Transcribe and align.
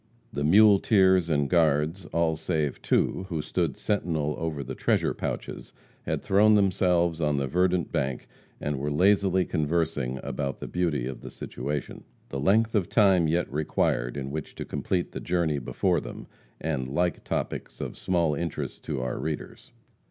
The 0.33 0.43
muleteers 0.43 1.29
and 1.29 1.47
guards, 1.47 2.07
all 2.07 2.35
save 2.35 2.81
two, 2.81 3.27
who 3.29 3.39
stood 3.43 3.77
sentinel 3.77 4.33
over 4.39 4.63
the 4.63 4.73
treasure 4.73 5.13
pouches, 5.13 5.73
had 6.07 6.23
thrown 6.23 6.55
themselves 6.55 7.21
on 7.21 7.37
the 7.37 7.45
verdant 7.45 7.91
bank, 7.91 8.27
and 8.59 8.79
were 8.79 8.89
lazily 8.89 9.45
conversing 9.45 10.19
about 10.23 10.57
the 10.57 10.65
beauty 10.67 11.05
of 11.05 11.21
the 11.21 11.29
situation; 11.29 12.03
the 12.29 12.39
length 12.39 12.73
of 12.73 12.89
time 12.89 13.27
yet 13.27 13.53
required 13.53 14.17
in 14.17 14.31
which 14.31 14.55
to 14.55 14.65
complete 14.65 15.11
the 15.11 15.19
journey 15.19 15.59
before 15.59 15.99
them, 16.01 16.25
and 16.59 16.87
like 16.87 17.23
topics 17.23 17.79
of 17.79 17.95
small 17.95 18.33
interest 18.33 18.83
to 18.85 19.01
our 19.01 19.19
readers. 19.19 19.71